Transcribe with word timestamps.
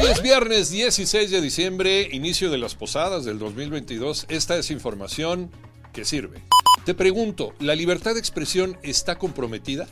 Hoy 0.00 0.06
es 0.06 0.22
viernes 0.22 0.70
16 0.70 1.28
de 1.28 1.40
diciembre, 1.40 2.08
inicio 2.12 2.50
de 2.50 2.58
las 2.58 2.76
posadas 2.76 3.24
del 3.24 3.40
2022. 3.40 4.26
Esta 4.28 4.56
es 4.56 4.70
información 4.70 5.50
que 5.92 6.04
sirve. 6.04 6.40
Te 6.84 6.94
pregunto, 6.94 7.52
¿la 7.58 7.74
libertad 7.74 8.14
de 8.14 8.20
expresión 8.20 8.78
está 8.84 9.18
comprometida? 9.18 9.88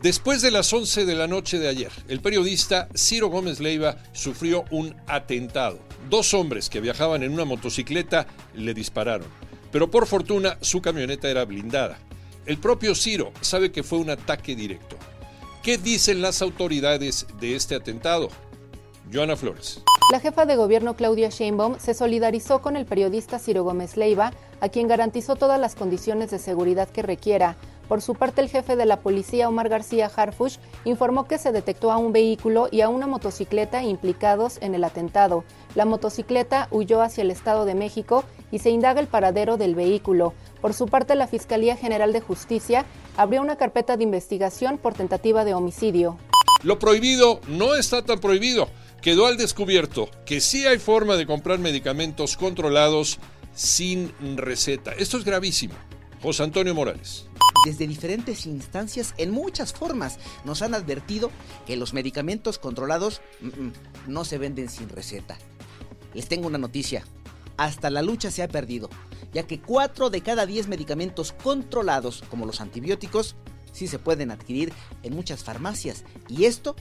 Después 0.00 0.40
de 0.40 0.52
las 0.52 0.72
11 0.72 1.04
de 1.04 1.16
la 1.16 1.26
noche 1.26 1.58
de 1.58 1.66
ayer, 1.66 1.90
el 2.06 2.20
periodista 2.20 2.88
Ciro 2.94 3.28
Gómez 3.28 3.58
Leiva 3.58 3.96
sufrió 4.12 4.64
un 4.70 4.94
atentado. 5.08 5.80
Dos 6.08 6.32
hombres 6.32 6.68
que 6.68 6.80
viajaban 6.80 7.24
en 7.24 7.32
una 7.32 7.44
motocicleta 7.44 8.28
le 8.54 8.72
dispararon, 8.72 9.26
pero 9.72 9.90
por 9.90 10.06
fortuna 10.06 10.58
su 10.60 10.80
camioneta 10.80 11.28
era 11.28 11.44
blindada. 11.44 11.98
El 12.46 12.58
propio 12.58 12.94
Ciro 12.94 13.32
sabe 13.40 13.72
que 13.72 13.82
fue 13.82 13.98
un 13.98 14.10
ataque 14.10 14.54
directo. 14.54 14.96
¿Qué 15.64 15.76
dicen 15.76 16.22
las 16.22 16.40
autoridades 16.40 17.26
de 17.40 17.56
este 17.56 17.74
atentado? 17.74 18.28
Joana 19.12 19.36
Flores. 19.36 19.82
La 20.10 20.20
jefa 20.20 20.46
de 20.46 20.56
gobierno 20.56 20.94
Claudia 20.94 21.28
Sheinbaum 21.28 21.78
se 21.78 21.94
solidarizó 21.94 22.60
con 22.60 22.76
el 22.76 22.86
periodista 22.86 23.38
Ciro 23.38 23.64
Gómez 23.64 23.96
Leiva, 23.96 24.32
a 24.60 24.68
quien 24.68 24.88
garantizó 24.88 25.36
todas 25.36 25.60
las 25.60 25.74
condiciones 25.74 26.30
de 26.30 26.38
seguridad 26.38 26.88
que 26.88 27.02
requiera. 27.02 27.56
Por 27.88 28.02
su 28.02 28.14
parte, 28.14 28.42
el 28.42 28.50
jefe 28.50 28.76
de 28.76 28.84
la 28.84 29.00
policía, 29.00 29.48
Omar 29.48 29.70
García 29.70 30.10
Harfush, 30.14 30.58
informó 30.84 31.26
que 31.26 31.38
se 31.38 31.52
detectó 31.52 31.90
a 31.90 31.96
un 31.96 32.12
vehículo 32.12 32.68
y 32.70 32.82
a 32.82 32.90
una 32.90 33.06
motocicleta 33.06 33.82
implicados 33.82 34.58
en 34.60 34.74
el 34.74 34.84
atentado. 34.84 35.44
La 35.74 35.86
motocicleta 35.86 36.68
huyó 36.70 37.00
hacia 37.00 37.22
el 37.22 37.30
Estado 37.30 37.64
de 37.64 37.74
México 37.74 38.24
y 38.50 38.58
se 38.58 38.70
indaga 38.70 39.00
el 39.00 39.06
paradero 39.06 39.56
del 39.56 39.74
vehículo. 39.74 40.34
Por 40.60 40.74
su 40.74 40.86
parte, 40.86 41.14
la 41.14 41.26
Fiscalía 41.26 41.76
General 41.76 42.12
de 42.12 42.20
Justicia 42.20 42.84
abrió 43.16 43.40
una 43.40 43.56
carpeta 43.56 43.96
de 43.96 44.04
investigación 44.04 44.76
por 44.76 44.92
tentativa 44.92 45.46
de 45.46 45.54
homicidio. 45.54 46.18
Lo 46.62 46.78
prohibido 46.78 47.40
no 47.46 47.74
está 47.74 48.02
tan 48.02 48.18
prohibido. 48.18 48.68
Quedó 49.02 49.26
al 49.26 49.36
descubierto 49.36 50.10
que 50.26 50.40
sí 50.40 50.66
hay 50.66 50.78
forma 50.78 51.16
de 51.16 51.26
comprar 51.26 51.60
medicamentos 51.60 52.36
controlados 52.36 53.18
sin 53.54 54.12
receta. 54.36 54.92
Esto 54.92 55.18
es 55.18 55.24
gravísimo. 55.24 55.74
José 56.20 56.42
Antonio 56.42 56.74
Morales. 56.74 57.26
Desde 57.64 57.86
diferentes 57.86 58.44
instancias, 58.46 59.14
en 59.16 59.30
muchas 59.30 59.72
formas, 59.72 60.18
nos 60.44 60.62
han 60.62 60.74
advertido 60.74 61.30
que 61.64 61.76
los 61.76 61.94
medicamentos 61.94 62.58
controlados 62.58 63.20
mm, 63.40 63.46
mm, 63.46 63.72
no 64.08 64.24
se 64.24 64.38
venden 64.38 64.68
sin 64.68 64.88
receta. 64.88 65.38
Les 66.12 66.26
tengo 66.26 66.48
una 66.48 66.58
noticia. 66.58 67.04
Hasta 67.56 67.90
la 67.90 68.02
lucha 68.02 68.32
se 68.32 68.42
ha 68.42 68.48
perdido, 68.48 68.90
ya 69.32 69.44
que 69.44 69.60
4 69.60 70.10
de 70.10 70.22
cada 70.22 70.44
10 70.44 70.66
medicamentos 70.66 71.32
controlados, 71.32 72.24
como 72.30 72.46
los 72.46 72.60
antibióticos, 72.60 73.36
sí 73.72 73.86
se 73.86 74.00
pueden 74.00 74.32
adquirir 74.32 74.72
en 75.04 75.14
muchas 75.14 75.44
farmacias. 75.44 76.04
Y 76.28 76.46
esto 76.46 76.74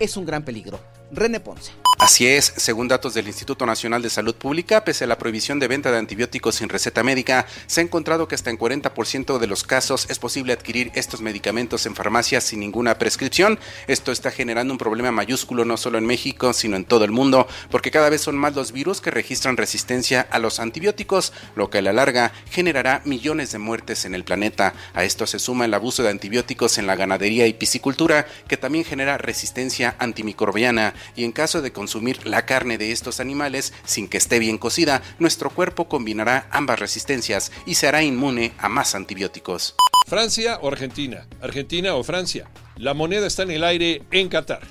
es 0.00 0.16
un 0.16 0.26
gran 0.26 0.44
peligro. 0.44 0.80
René 1.12 1.40
Ponce. 1.40 1.89
Así 2.00 2.26
es, 2.26 2.54
según 2.56 2.88
datos 2.88 3.12
del 3.12 3.26
Instituto 3.26 3.66
Nacional 3.66 4.00
de 4.00 4.08
Salud 4.08 4.34
Pública, 4.34 4.84
pese 4.86 5.04
a 5.04 5.06
la 5.06 5.18
prohibición 5.18 5.58
de 5.58 5.68
venta 5.68 5.92
de 5.92 5.98
antibióticos 5.98 6.54
sin 6.54 6.70
receta 6.70 7.02
médica, 7.02 7.44
se 7.66 7.82
ha 7.82 7.84
encontrado 7.84 8.26
que 8.26 8.34
hasta 8.34 8.48
en 8.48 8.58
40% 8.58 9.36
de 9.36 9.46
los 9.46 9.64
casos 9.64 10.06
es 10.08 10.18
posible 10.18 10.54
adquirir 10.54 10.90
estos 10.94 11.20
medicamentos 11.20 11.84
en 11.84 11.94
farmacias 11.94 12.44
sin 12.44 12.60
ninguna 12.60 12.96
prescripción. 12.96 13.58
Esto 13.86 14.12
está 14.12 14.30
generando 14.30 14.72
un 14.72 14.78
problema 14.78 15.12
mayúsculo 15.12 15.66
no 15.66 15.76
solo 15.76 15.98
en 15.98 16.06
México, 16.06 16.54
sino 16.54 16.76
en 16.76 16.86
todo 16.86 17.04
el 17.04 17.10
mundo, 17.10 17.46
porque 17.70 17.90
cada 17.90 18.08
vez 18.08 18.22
son 18.22 18.34
más 18.34 18.54
los 18.54 18.72
virus 18.72 19.02
que 19.02 19.10
registran 19.10 19.58
resistencia 19.58 20.26
a 20.30 20.38
los 20.38 20.58
antibióticos, 20.58 21.34
lo 21.54 21.68
que 21.68 21.78
a 21.78 21.82
la 21.82 21.92
larga 21.92 22.32
generará 22.50 23.02
millones 23.04 23.52
de 23.52 23.58
muertes 23.58 24.06
en 24.06 24.14
el 24.14 24.24
planeta. 24.24 24.72
A 24.94 25.04
esto 25.04 25.26
se 25.26 25.38
suma 25.38 25.66
el 25.66 25.74
abuso 25.74 26.02
de 26.02 26.08
antibióticos 26.08 26.78
en 26.78 26.86
la 26.86 26.96
ganadería 26.96 27.46
y 27.46 27.52
piscicultura, 27.52 28.26
que 28.48 28.56
también 28.56 28.86
genera 28.86 29.18
resistencia 29.18 29.96
antimicrobiana 29.98 30.94
y 31.14 31.24
en 31.24 31.32
caso 31.32 31.60
de 31.60 31.72
consumir 31.90 32.24
la 32.24 32.46
carne 32.46 32.78
de 32.78 32.92
estos 32.92 33.18
animales 33.18 33.72
sin 33.84 34.06
que 34.06 34.16
esté 34.16 34.38
bien 34.38 34.58
cocida, 34.58 35.02
nuestro 35.18 35.50
cuerpo 35.50 35.88
combinará 35.88 36.46
ambas 36.52 36.78
resistencias 36.78 37.50
y 37.66 37.74
se 37.74 37.88
hará 37.88 38.04
inmune 38.04 38.52
a 38.58 38.68
más 38.68 38.94
antibióticos. 38.94 39.74
Francia 40.06 40.60
o 40.62 40.68
Argentina, 40.68 41.26
Argentina 41.42 41.96
o 41.96 42.04
Francia. 42.04 42.48
La 42.76 42.94
moneda 42.94 43.26
está 43.26 43.42
en 43.42 43.50
el 43.50 43.64
aire 43.64 44.02
en 44.12 44.28
Qatar. 44.28 44.62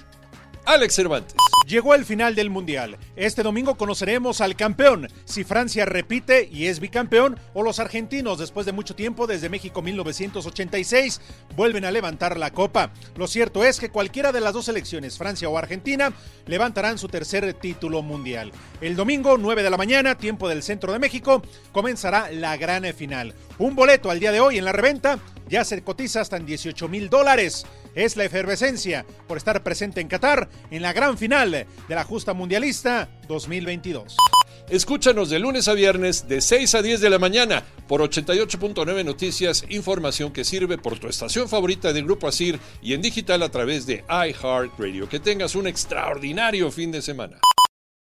Alex 0.63 0.95
Cervantes. 0.95 1.35
Llegó 1.67 1.93
el 1.93 2.03
final 2.03 2.33
del 2.33 2.49
Mundial. 2.49 2.97
Este 3.15 3.43
domingo 3.43 3.75
conoceremos 3.75 4.41
al 4.41 4.55
campeón, 4.55 5.07
si 5.25 5.43
Francia 5.43 5.85
repite 5.85 6.49
y 6.51 6.65
es 6.65 6.79
bicampeón, 6.79 7.39
o 7.53 7.61
los 7.61 7.79
argentinos, 7.79 8.39
después 8.39 8.65
de 8.65 8.71
mucho 8.71 8.95
tiempo, 8.95 9.27
desde 9.27 9.49
México 9.49 9.81
1986, 9.81 11.21
vuelven 11.55 11.85
a 11.85 11.91
levantar 11.91 12.37
la 12.37 12.51
copa. 12.51 12.91
Lo 13.15 13.27
cierto 13.27 13.63
es 13.63 13.79
que 13.79 13.89
cualquiera 13.89 14.31
de 14.31 14.41
las 14.41 14.53
dos 14.53 14.65
selecciones, 14.65 15.17
Francia 15.17 15.47
o 15.47 15.57
Argentina, 15.57 16.11
levantarán 16.47 16.97
su 16.97 17.07
tercer 17.07 17.53
título 17.53 18.01
mundial. 18.01 18.51
El 18.81 18.95
domingo, 18.95 19.37
9 19.37 19.61
de 19.61 19.69
la 19.69 19.77
mañana, 19.77 20.17
tiempo 20.17 20.49
del 20.49 20.63
centro 20.63 20.91
de 20.91 20.99
México, 20.99 21.43
comenzará 21.71 22.31
la 22.31 22.57
gran 22.57 22.83
final. 22.95 23.35
Un 23.59 23.75
boleto 23.75 24.09
al 24.09 24.19
día 24.19 24.31
de 24.31 24.39
hoy 24.39 24.57
en 24.57 24.65
la 24.65 24.71
reventa 24.71 25.19
ya 25.49 25.65
se 25.65 25.83
cotiza 25.83 26.21
hasta 26.21 26.37
en 26.37 26.45
18 26.45 26.87
mil 26.87 27.09
dólares. 27.09 27.65
Es 27.99 28.15
la 28.15 28.23
efervescencia 28.23 29.05
por 29.27 29.35
estar 29.35 29.61
presente 29.61 29.99
en 29.99 30.07
Qatar 30.07 30.47
en 30.71 30.81
la 30.81 30.93
gran 30.93 31.17
final 31.17 31.51
de 31.51 31.67
la 31.89 32.05
justa 32.05 32.33
mundialista 32.33 33.09
2022. 33.27 34.15
Escúchanos 34.69 35.29
de 35.29 35.39
lunes 35.39 35.67
a 35.67 35.73
viernes 35.73 36.25
de 36.25 36.39
6 36.39 36.75
a 36.75 36.81
10 36.81 37.01
de 37.01 37.09
la 37.09 37.19
mañana 37.19 37.61
por 37.89 37.99
88.9 37.99 39.03
Noticias, 39.03 39.65
información 39.67 40.31
que 40.31 40.45
sirve 40.45 40.77
por 40.77 40.97
tu 40.97 41.09
estación 41.09 41.49
favorita 41.49 41.91
del 41.91 42.05
Grupo 42.05 42.29
Asir 42.29 42.57
y 42.81 42.93
en 42.93 43.01
digital 43.01 43.43
a 43.43 43.49
través 43.49 43.85
de 43.85 44.05
iHeartRadio. 44.07 45.09
Que 45.09 45.19
tengas 45.19 45.55
un 45.55 45.67
extraordinario 45.67 46.71
fin 46.71 46.93
de 46.93 47.01
semana. 47.01 47.41